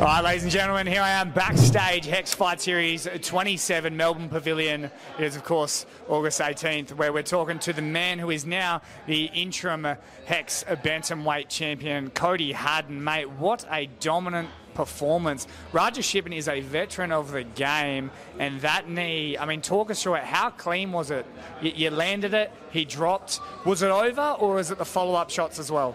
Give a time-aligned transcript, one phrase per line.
[0.00, 4.84] All right, ladies and gentlemen, here I am backstage, Hex Fight Series 27, Melbourne Pavilion.
[4.84, 8.80] It is, of course, August 18th, where we're talking to the man who is now
[9.04, 9.86] the interim
[10.24, 13.04] Hex Bantamweight champion, Cody Haddon.
[13.04, 15.46] Mate, what a dominant performance.
[15.70, 20.02] Raja Shippen is a veteran of the game, and that knee, I mean, talk us
[20.02, 20.24] through it.
[20.24, 21.26] How clean was it?
[21.60, 23.38] You, you landed it, he dropped.
[23.66, 25.94] Was it over, or is it the follow up shots as well?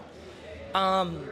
[0.76, 1.28] Um,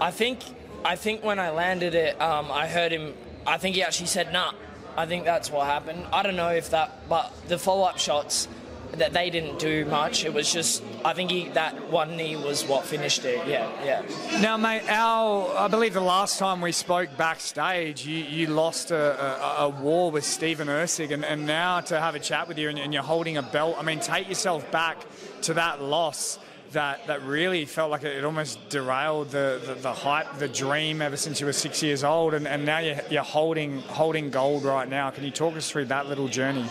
[0.00, 0.40] I think
[0.84, 3.14] I think when I landed it, um, I heard him.
[3.46, 4.52] I think he actually said nah.
[4.96, 6.06] I think that's what happened.
[6.12, 8.48] I don't know if that, but the follow up shots
[8.94, 10.24] that they didn't do much.
[10.24, 13.46] It was just I think he, that one knee was what finished it.
[13.46, 14.40] Yeah, yeah.
[14.40, 18.96] Now, mate, our I believe the last time we spoke backstage, you, you lost a,
[19.22, 22.68] a, a war with Stephen Erceg, and, and now to have a chat with you
[22.68, 23.76] and, and you're holding a belt.
[23.78, 24.98] I mean, take yourself back
[25.42, 26.38] to that loss
[26.72, 31.16] that, that really felt like it, almost derailed the, the, the, hype, the dream ever
[31.16, 34.88] since you were six years old, and, and now you're, you're holding holding gold right
[34.88, 35.10] now.
[35.10, 36.66] Can you talk us through that little journey?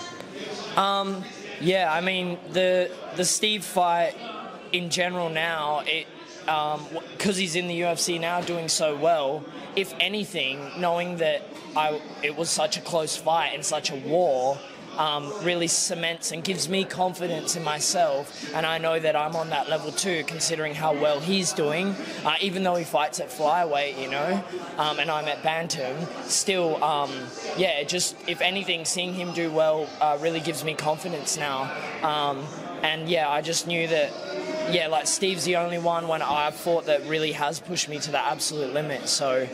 [0.75, 1.23] Um,
[1.59, 4.15] yeah, I mean the the Steve fight
[4.71, 5.83] in general now
[6.45, 9.43] because um, he's in the UFC now doing so well.
[9.75, 11.43] If anything, knowing that
[11.75, 14.57] I it was such a close fight and such a war
[14.97, 18.53] um, really cements and gives me confidence in myself.
[18.53, 21.95] And I know that I'm on that level too, considering how well he's doing.
[22.25, 24.43] Uh, even though he fights at flyweight, you know,
[24.77, 27.11] um, and I'm at bantam, still, um,
[27.57, 31.71] yeah, just if anything, seeing him do well uh, really gives me confidence now.
[32.03, 32.45] Um,
[32.83, 34.11] and yeah, I just knew that
[34.71, 38.11] yeah, like Steve's the only one when I've fought that really has pushed me to
[38.11, 39.07] the absolute limit.
[39.07, 39.47] So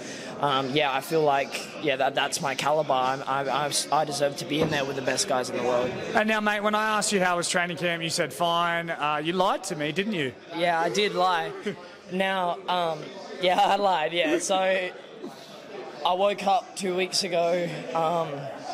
[0.44, 2.92] um, yeah, I feel like yeah that, that's my caliber.
[2.92, 5.90] I, I, I, deserve to be in there with the best guys in the world.
[6.16, 8.90] And now, mate, when I asked you how was training camp, you said fine.
[8.90, 10.34] Uh, you lied to me, didn't you?
[10.58, 11.54] Yeah, I did lie.
[12.12, 13.00] now, um,
[13.42, 14.12] yeah, I lied.
[14.12, 17.70] Yeah, so I woke up two weeks ago.
[17.94, 18.28] Um,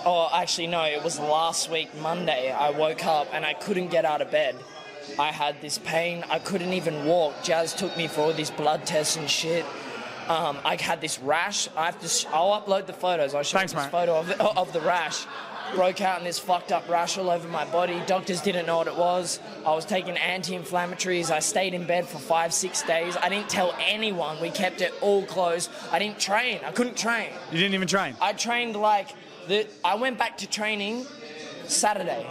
[0.08, 2.52] or actually, no, it was last week, Monday.
[2.52, 4.56] I woke up and I couldn't get out of bed.
[5.20, 6.24] I had this pain.
[6.32, 7.44] I couldn't even walk.
[7.44, 9.66] Jazz took me for all these blood tests and shit.
[10.30, 11.68] Um, I had this rash.
[11.76, 12.08] I have to.
[12.08, 13.34] Sh- I'll upload the photos.
[13.34, 13.92] I'll show Thanks, you this mate.
[13.92, 15.26] photo of the, of the rash.
[15.76, 18.02] Broke out in this fucked up rash all over my body.
[18.08, 19.40] Doctors didn't know what it was.
[19.66, 21.30] I was taking anti-inflammatories.
[21.30, 23.16] I stayed in bed for five, six days.
[23.18, 24.42] I didn't tell anyone.
[24.42, 25.70] We kept it all closed.
[25.92, 26.60] I didn't train.
[26.66, 27.30] I couldn't train.
[27.52, 28.16] You didn't even train.
[28.22, 29.10] I trained like
[29.48, 29.68] the.
[29.84, 31.06] I went back to training
[31.66, 32.26] Saturday.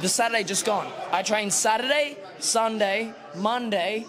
[0.00, 0.90] The Saturday just gone.
[1.10, 4.06] I trained Saturday, Sunday, Monday,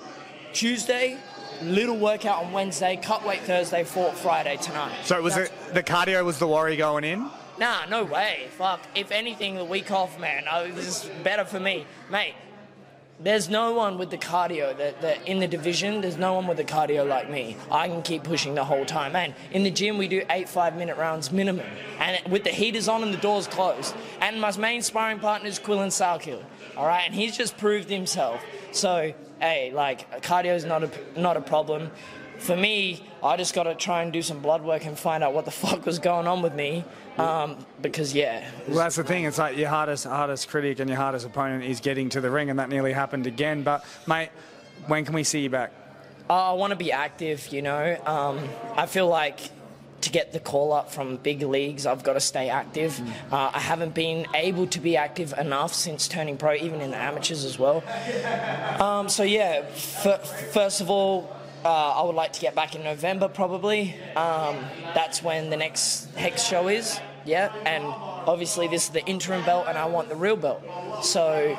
[0.53, 1.17] Tuesday,
[1.61, 4.95] little workout on Wednesday, cut weight Thursday, fought Friday tonight.
[5.03, 7.29] So was That's, it the cardio was the worry going in?
[7.59, 8.47] Nah, no way.
[8.57, 8.81] Fuck.
[8.95, 10.43] If anything, the week off, man.
[10.51, 12.35] Oh, this is better for me, mate.
[13.19, 16.01] There's no one with the cardio that, that in the division.
[16.01, 17.57] There's no one with the cardio like me.
[17.71, 19.33] I can keep pushing the whole time, man.
[19.51, 21.65] In the gym, we do eight five-minute rounds minimum,
[21.99, 23.95] and with the heaters on and the doors closed.
[24.21, 26.43] And my main sparring partner is Quillan Salkilld.
[26.75, 28.43] All right, and he's just proved himself.
[28.71, 31.89] So hey, like cardio is not a not a problem.
[32.39, 35.33] For me, I just got to try and do some blood work and find out
[35.33, 36.83] what the fuck was going on with me.
[37.17, 38.47] Um, because yeah.
[38.67, 39.25] Well, that's the thing.
[39.25, 42.49] It's like your hardest hardest critic and your hardest opponent is getting to the ring,
[42.49, 43.63] and that nearly happened again.
[43.63, 44.29] But mate,
[44.85, 45.73] when can we see you back?
[46.29, 47.47] Uh, I want to be active.
[47.51, 48.39] You know, um,
[48.75, 49.39] I feel like
[50.01, 52.91] to get the call up from big leagues, I've got to stay active.
[52.93, 53.33] Mm.
[53.33, 56.97] Uh, I haven't been able to be active enough since turning pro, even in the
[56.97, 57.83] amateurs as well.
[58.79, 61.35] Um, so, yeah, f- first of all,
[61.67, 63.93] uh, I would like to get back in November probably.
[64.15, 64.55] Um,
[64.95, 69.65] that's when the next Hex show is, yeah, and obviously this is the interim belt
[69.67, 70.63] and I want the real belt.
[71.03, 71.57] So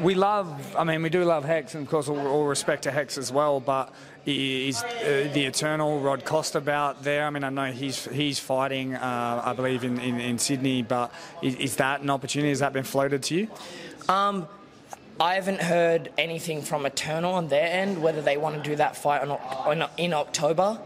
[0.00, 2.90] we love, I mean, we do love Hex, and of course, all, all respect to
[2.90, 3.60] Hex as well.
[3.60, 3.92] But
[4.24, 7.26] is uh, the eternal Rod Costa bout there?
[7.26, 10.82] I mean, I know he's he's fighting, uh, I believe, in, in, in Sydney.
[10.82, 12.48] But is, is, that an opportunity?
[12.48, 13.48] Has that been floated to you?
[14.08, 14.48] Um,
[15.22, 18.96] I haven't heard anything from Eternal on their end whether they want to do that
[18.96, 19.22] fight
[19.96, 20.80] in October.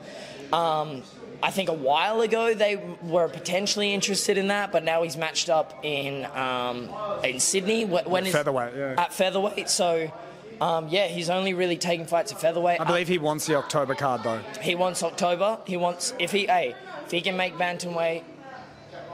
[0.52, 1.02] Um,
[1.42, 5.48] I think a while ago they were potentially interested in that, but now he's matched
[5.48, 6.90] up in um,
[7.24, 7.86] in Sydney.
[7.86, 8.74] When is featherweight?
[8.76, 8.94] Yeah.
[8.98, 10.12] At featherweight, so.
[10.58, 12.80] Um, yeah, he's only really taking fights at featherweight.
[12.80, 14.40] I believe he wants the October card though.
[14.62, 15.58] He wants October.
[15.66, 16.74] He wants if he hey
[17.04, 18.24] if he can make bantamweight,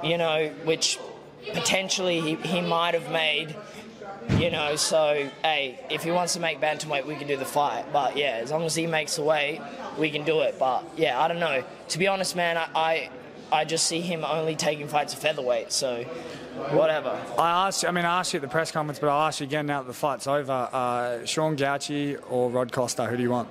[0.05, 1.01] you know, which
[1.53, 3.57] potentially he, he might have made
[4.39, 7.87] you know, so hey, if he wants to make bantamweight, we can do the fight.
[7.93, 9.61] But yeah, as long as he makes the weight,
[9.99, 10.59] we can do it.
[10.59, 11.63] But yeah, I don't know.
[11.89, 13.11] To be honest, man, I, I,
[13.53, 15.73] I just see him only taking fights at featherweight.
[15.73, 16.05] So
[16.71, 17.21] whatever.
[17.39, 17.85] I asked.
[17.85, 19.83] I mean, I asked you at the press conference, but I'll ask you again now
[19.83, 20.69] that the fight's over.
[20.73, 23.07] Uh, Sean Gauci or Rod Costa?
[23.07, 23.49] Who do you want?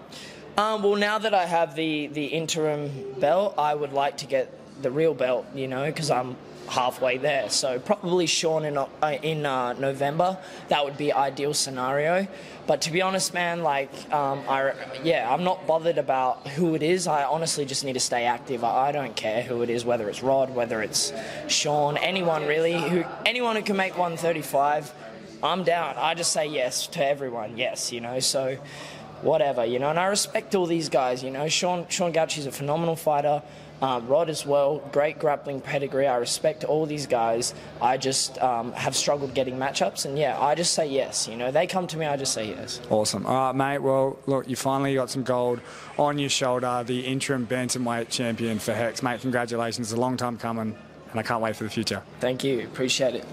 [0.57, 4.53] Um, well, now that I have the, the interim belt, I would like to get
[4.81, 6.35] the real belt, you know, because I'm
[6.71, 7.49] halfway there.
[7.49, 8.87] So probably Sean in, uh,
[9.21, 10.37] in uh, November.
[10.69, 12.27] That would be ideal scenario.
[12.65, 14.73] But to be honest, man, like, um, I,
[15.03, 17.07] yeah, I'm not bothered about who it is.
[17.07, 18.63] I honestly just need to stay active.
[18.63, 21.11] I, I don't care who it is, whether it's Rod, whether it's
[21.47, 24.93] Sean, anyone really, who anyone who can make 135.
[25.43, 25.95] I'm down.
[25.97, 27.57] I just say yes to everyone.
[27.57, 28.19] Yes, you know.
[28.19, 28.57] So
[29.23, 29.89] whatever, you know.
[29.89, 31.47] And I respect all these guys, you know.
[31.47, 33.41] Sean Sean Gauci's a phenomenal fighter.
[33.81, 36.05] Um, Rod as well, great grappling pedigree.
[36.05, 37.55] I respect all these guys.
[37.81, 41.27] I just um, have struggled getting matchups, and yeah, I just say yes.
[41.27, 42.79] You know, they come to me, I just say yes.
[42.91, 43.25] Awesome.
[43.25, 43.79] All right, mate.
[43.79, 45.61] Well, look, you finally got some gold
[45.97, 49.21] on your shoulder, the interim bantamweight champion for Hex, mate.
[49.21, 49.91] Congratulations.
[49.91, 50.77] It's a long time coming,
[51.09, 52.03] and I can't wait for the future.
[52.19, 52.63] Thank you.
[52.63, 53.25] Appreciate it.